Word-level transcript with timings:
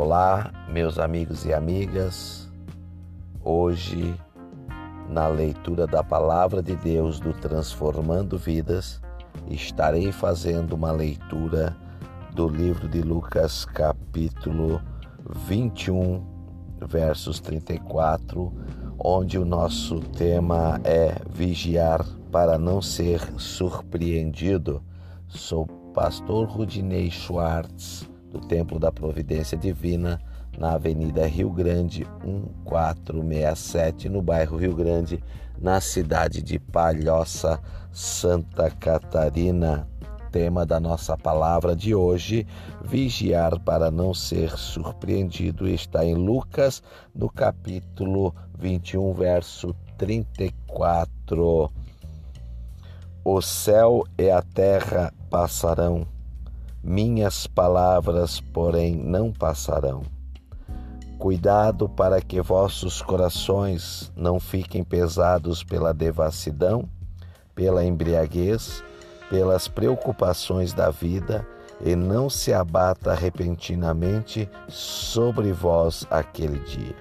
Olá, 0.00 0.52
meus 0.68 0.96
amigos 0.96 1.44
e 1.44 1.52
amigas. 1.52 2.48
Hoje, 3.42 4.14
na 5.08 5.26
leitura 5.26 5.88
da 5.88 6.04
Palavra 6.04 6.62
de 6.62 6.76
Deus 6.76 7.18
do 7.18 7.32
Transformando 7.32 8.38
Vidas, 8.38 9.02
estarei 9.48 10.12
fazendo 10.12 10.74
uma 10.74 10.92
leitura 10.92 11.76
do 12.32 12.46
livro 12.46 12.88
de 12.88 13.02
Lucas, 13.02 13.64
capítulo 13.64 14.80
21, 15.48 16.24
versos 16.86 17.40
34, 17.40 18.52
onde 19.00 19.36
o 19.36 19.44
nosso 19.44 19.98
tema 19.98 20.80
é 20.84 21.16
vigiar 21.28 22.06
para 22.30 22.56
não 22.56 22.80
ser 22.80 23.20
surpreendido. 23.36 24.80
Sou 25.26 25.66
pastor 25.92 26.46
Rudinei 26.46 27.10
Schwartz 27.10 28.08
do 28.30 28.40
Templo 28.40 28.78
da 28.78 28.92
Providência 28.92 29.56
Divina, 29.56 30.20
na 30.56 30.72
Avenida 30.72 31.26
Rio 31.26 31.50
Grande 31.50 32.06
1467, 32.24 34.08
no 34.08 34.20
bairro 34.20 34.56
Rio 34.56 34.74
Grande, 34.74 35.22
na 35.58 35.80
cidade 35.80 36.42
de 36.42 36.58
Palhoça, 36.58 37.60
Santa 37.92 38.70
Catarina. 38.70 39.86
Tema 40.30 40.66
da 40.66 40.78
nossa 40.78 41.16
palavra 41.16 41.74
de 41.74 41.94
hoje: 41.94 42.46
vigiar 42.84 43.58
para 43.60 43.90
não 43.90 44.12
ser 44.12 44.50
surpreendido, 44.58 45.66
está 45.66 46.04
em 46.04 46.14
Lucas, 46.14 46.82
no 47.14 47.30
capítulo 47.30 48.34
21, 48.58 49.14
verso 49.14 49.74
34. 49.96 51.72
O 53.24 53.40
céu 53.40 54.04
e 54.18 54.30
a 54.30 54.42
terra 54.42 55.12
passarão 55.30 56.06
minhas 56.88 57.46
palavras, 57.46 58.40
porém, 58.40 58.96
não 58.96 59.30
passarão. 59.30 60.02
Cuidado 61.18 61.86
para 61.86 62.18
que 62.22 62.40
vossos 62.40 63.02
corações 63.02 64.10
não 64.16 64.40
fiquem 64.40 64.82
pesados 64.82 65.62
pela 65.62 65.92
devassidão, 65.92 66.88
pela 67.54 67.84
embriaguez, 67.84 68.82
pelas 69.28 69.68
preocupações 69.68 70.72
da 70.72 70.88
vida 70.88 71.46
e 71.84 71.94
não 71.94 72.30
se 72.30 72.54
abata 72.54 73.12
repentinamente 73.12 74.48
sobre 74.66 75.52
vós 75.52 76.06
aquele 76.08 76.58
dia. 76.60 76.96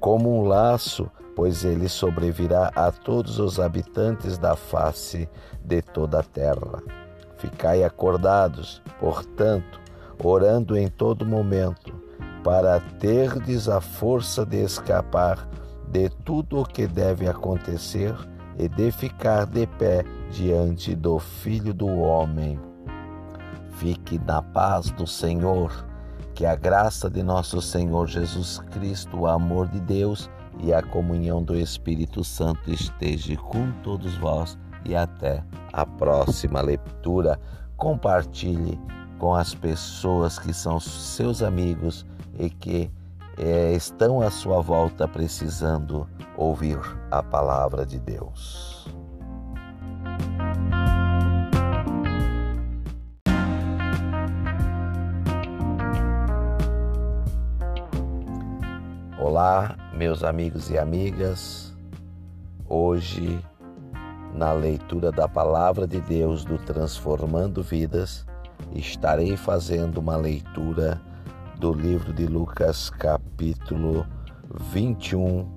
Como 0.00 0.36
um 0.36 0.48
laço, 0.48 1.08
pois 1.36 1.64
ele 1.64 1.88
sobrevirá 1.88 2.72
a 2.74 2.90
todos 2.90 3.38
os 3.38 3.60
habitantes 3.60 4.36
da 4.36 4.56
face 4.56 5.28
de 5.62 5.80
toda 5.80 6.18
a 6.18 6.22
terra. 6.24 7.05
Ficai 7.38 7.84
acordados, 7.84 8.82
portanto, 8.98 9.80
orando 10.22 10.76
em 10.76 10.88
todo 10.88 11.26
momento, 11.26 11.94
para 12.42 12.80
terdes 12.98 13.68
a 13.68 13.80
força 13.80 14.46
de 14.46 14.62
escapar 14.62 15.48
de 15.88 16.08
tudo 16.24 16.60
o 16.60 16.64
que 16.64 16.86
deve 16.86 17.28
acontecer 17.28 18.14
e 18.58 18.68
de 18.68 18.90
ficar 18.90 19.46
de 19.46 19.66
pé 19.66 20.04
diante 20.30 20.94
do 20.94 21.18
Filho 21.18 21.74
do 21.74 21.86
Homem. 21.86 22.58
Fique 23.72 24.18
na 24.18 24.40
paz 24.40 24.90
do 24.90 25.06
Senhor, 25.06 25.84
que 26.34 26.46
a 26.46 26.54
graça 26.54 27.10
de 27.10 27.22
nosso 27.22 27.60
Senhor 27.60 28.06
Jesus 28.06 28.58
Cristo, 28.70 29.20
o 29.20 29.26
amor 29.26 29.68
de 29.68 29.80
Deus 29.80 30.30
e 30.58 30.72
a 30.72 30.82
comunhão 30.82 31.42
do 31.42 31.54
Espírito 31.54 32.24
Santo 32.24 32.70
esteja 32.70 33.36
com 33.36 33.70
todos 33.82 34.16
vós 34.16 34.58
e 34.86 34.94
até 34.94 35.42
a 35.72 35.84
próxima 35.84 36.60
leitura. 36.60 37.38
Compartilhe 37.76 38.80
com 39.18 39.34
as 39.34 39.54
pessoas 39.54 40.38
que 40.38 40.52
são 40.52 40.78
seus 40.78 41.42
amigos 41.42 42.06
e 42.38 42.48
que 42.48 42.90
é, 43.38 43.72
estão 43.72 44.20
à 44.20 44.30
sua 44.30 44.60
volta 44.60 45.06
precisando 45.06 46.08
ouvir 46.36 46.78
a 47.10 47.22
palavra 47.22 47.84
de 47.84 47.98
Deus. 47.98 48.86
Olá, 59.18 59.76
meus 59.92 60.22
amigos 60.22 60.70
e 60.70 60.78
amigas. 60.78 61.74
Hoje 62.68 63.44
na 64.36 64.52
leitura 64.52 65.10
da 65.10 65.26
Palavra 65.26 65.86
de 65.86 65.98
Deus 65.98 66.44
do 66.44 66.58
Transformando 66.58 67.62
Vidas, 67.62 68.26
estarei 68.74 69.34
fazendo 69.34 69.96
uma 69.96 70.14
leitura 70.14 71.00
do 71.58 71.72
livro 71.72 72.12
de 72.12 72.26
Lucas, 72.26 72.90
capítulo 72.90 74.06
21, 74.72 75.48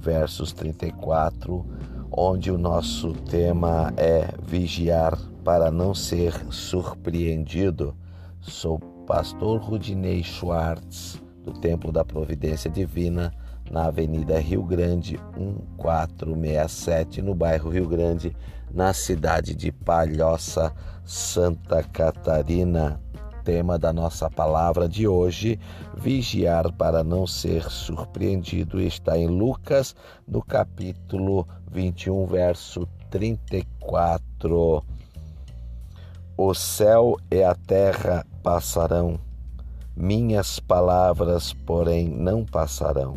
versos 0.00 0.54
34, 0.54 1.66
onde 2.10 2.50
o 2.50 2.56
nosso 2.56 3.12
tema 3.12 3.92
é 3.94 4.30
vigiar 4.42 5.18
para 5.44 5.70
não 5.70 5.94
ser 5.94 6.32
surpreendido. 6.50 7.94
Sou 8.40 8.78
pastor 9.06 9.60
Rudinei 9.60 10.22
Schwartz, 10.22 11.22
do 11.44 11.52
Templo 11.52 11.92
da 11.92 12.02
Providência 12.02 12.70
Divina 12.70 13.34
na 13.70 13.86
Avenida 13.86 14.38
Rio 14.38 14.62
Grande 14.62 15.18
1467, 15.36 17.22
no 17.22 17.34
bairro 17.34 17.70
Rio 17.70 17.88
Grande, 17.88 18.36
na 18.70 18.92
cidade 18.92 19.54
de 19.54 19.70
Palhoça, 19.72 20.72
Santa 21.04 21.82
Catarina. 21.82 23.00
Tema 23.44 23.78
da 23.78 23.92
nossa 23.92 24.30
palavra 24.30 24.88
de 24.88 25.06
hoje: 25.06 25.60
vigiar 25.96 26.72
para 26.72 27.04
não 27.04 27.26
ser 27.26 27.70
surpreendido, 27.70 28.80
está 28.80 29.18
em 29.18 29.26
Lucas, 29.26 29.94
no 30.26 30.42
capítulo 30.42 31.46
21, 31.70 32.26
verso 32.26 32.88
34. 33.10 34.82
O 36.36 36.54
céu 36.54 37.16
e 37.30 37.44
a 37.44 37.54
terra 37.54 38.26
passarão, 38.42 39.20
minhas 39.94 40.58
palavras, 40.58 41.52
porém, 41.52 42.08
não 42.08 42.44
passarão. 42.44 43.14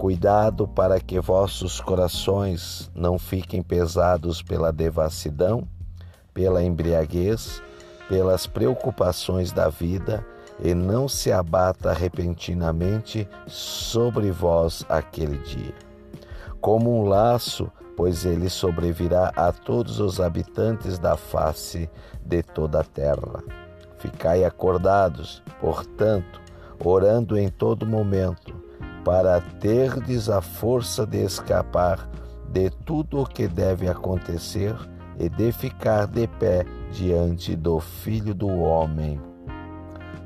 Cuidado 0.00 0.66
para 0.66 0.98
que 0.98 1.20
vossos 1.20 1.78
corações 1.78 2.90
não 2.94 3.18
fiquem 3.18 3.62
pesados 3.62 4.40
pela 4.40 4.72
devassidão, 4.72 5.68
pela 6.32 6.64
embriaguez, 6.64 7.62
pelas 8.08 8.46
preocupações 8.46 9.52
da 9.52 9.68
vida 9.68 10.26
e 10.58 10.72
não 10.72 11.06
se 11.06 11.30
abata 11.30 11.92
repentinamente 11.92 13.28
sobre 13.46 14.30
vós 14.30 14.86
aquele 14.88 15.36
dia. 15.36 15.74
Como 16.62 16.98
um 16.98 17.06
laço, 17.06 17.70
pois 17.94 18.24
ele 18.24 18.48
sobrevirá 18.48 19.30
a 19.36 19.52
todos 19.52 20.00
os 20.00 20.18
habitantes 20.18 20.98
da 20.98 21.14
face 21.14 21.90
de 22.24 22.42
toda 22.42 22.80
a 22.80 22.84
terra. 22.84 23.44
Ficai 23.98 24.44
acordados, 24.44 25.42
portanto, 25.60 26.40
orando 26.82 27.36
em 27.36 27.50
todo 27.50 27.86
momento 27.86 28.49
para 29.04 29.40
terdes 29.60 30.28
a 30.28 30.40
força 30.40 31.06
de 31.06 31.18
escapar 31.24 32.08
de 32.52 32.70
tudo 32.70 33.20
o 33.20 33.26
que 33.26 33.46
deve 33.46 33.88
acontecer 33.88 34.74
e 35.18 35.28
de 35.28 35.52
ficar 35.52 36.06
de 36.06 36.26
pé 36.26 36.64
diante 36.92 37.54
do 37.54 37.78
Filho 37.78 38.34
do 38.34 38.48
Homem. 38.48 39.20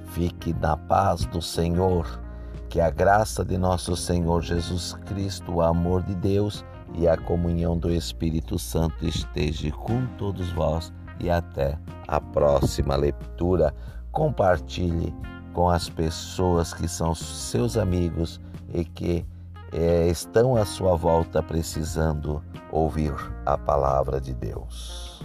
Fique 0.07 0.55
na 0.55 0.77
paz 0.77 1.27
do 1.27 1.43
Senhor, 1.43 2.21
que 2.69 2.81
a 2.81 2.91
graça 2.91 3.45
de 3.45 3.59
nosso 3.59 3.97
Senhor 3.97 4.43
Jesus 4.43 4.95
Cristo, 5.07 5.55
o 5.55 5.63
amor 5.63 6.03
de 6.03 6.15
Deus 6.15 6.65
e 6.95 7.09
a 7.09 7.17
comunhão 7.17 7.77
do 7.77 7.91
Espírito 7.91 8.59
Santo 8.59 9.05
esteja 9.05 9.71
com 9.73 10.07
todos 10.17 10.51
vós 10.53 10.93
e 11.21 11.29
até 11.29 11.79
a 12.07 12.21
próxima 12.21 12.97
leitura. 12.97 13.75
Compartilhe 14.13 15.13
com 15.53 15.69
as 15.69 15.89
pessoas 15.89 16.73
que 16.73 16.89
são 16.89 17.15
seus 17.15 17.77
amigos 17.77 18.41
e 18.75 18.85
que 18.85 19.25
é, 19.73 20.09
estão 20.09 20.57
à 20.57 20.67
sua 20.67 20.97
volta 20.97 21.43
precisando 21.43 22.43
ouvir 22.71 23.15
a 23.47 23.57
palavra 23.57 24.21
de 24.21 24.35
Deus. 24.35 25.23